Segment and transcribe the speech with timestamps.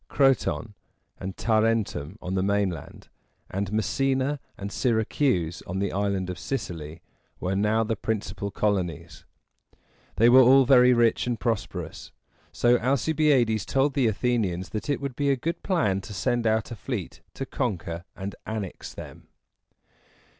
[0.07, 0.73] Croton
[1.19, 3.07] and Ta ren´tum on the mainland,
[3.51, 7.03] and Messina and Syr´a cuse on the Island of Sicily,
[7.39, 9.25] were now the principal colonies.
[10.15, 12.11] They were all very rich and prosperous,
[12.51, 16.71] so Alcibiades told the Athenians that it would be a good plan to send out
[16.71, 19.27] a fleet to conquer and annex them.